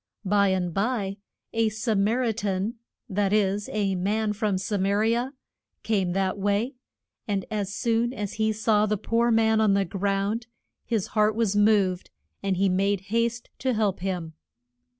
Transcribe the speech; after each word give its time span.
By 0.25 0.47
and 0.47 0.73
by 0.73 1.17
a 1.53 1.69
Sa 1.69 1.93
mar 1.93 2.23
i 2.23 2.31
tan 2.31 2.73
that 3.07 3.31
is, 3.31 3.69
a 3.71 3.93
man 3.93 4.33
from 4.33 4.57
Sa 4.57 4.79
ma 4.79 4.89
ri 4.93 5.13
a 5.13 5.31
came 5.83 6.13
that 6.13 6.39
way, 6.39 6.73
and 7.27 7.45
as 7.51 7.71
soon 7.75 8.11
as 8.11 8.33
he 8.41 8.51
saw 8.51 8.87
the 8.87 8.97
poor 8.97 9.29
man 9.29 9.61
on 9.61 9.75
the 9.75 9.85
ground 9.85 10.47
his 10.87 11.07
heart 11.13 11.35
was 11.35 11.55
moved, 11.55 12.09
and 12.41 12.57
he 12.57 12.67
made 12.67 13.01
haste 13.13 13.51
to 13.59 13.75
help 13.75 13.99
him. 13.99 14.33